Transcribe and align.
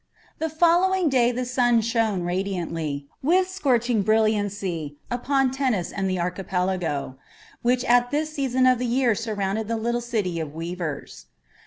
The 0.39 0.49
following 0.49 1.09
day 1.09 1.31
the 1.31 1.45
sun 1.45 1.81
shone 1.81 2.23
radiantly, 2.23 3.05
with 3.21 3.47
scorching 3.47 4.01
brilliancy, 4.01 4.97
upon 5.11 5.51
Tennis 5.51 5.91
and 5.91 6.09
the 6.09 6.19
archipelago, 6.19 7.17
which 7.61 7.83
at 7.85 8.09
this 8.09 8.33
season 8.33 8.65
of 8.65 8.79
the 8.79 8.87
year 8.87 9.13
surrounded 9.13 9.67
the 9.67 9.77
little 9.77 10.01
city 10.01 10.39
of 10.39 10.55
weavers. 10.55 11.27